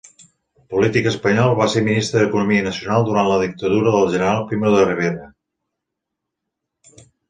[0.69, 5.33] Polític espanyol, va ser ministre d'Economia Nacional durant la dictadura del general Primo de Rivera.